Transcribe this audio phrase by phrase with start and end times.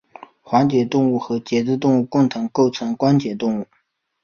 [0.41, 3.67] 环节动物和节肢动物共同构成关节动物。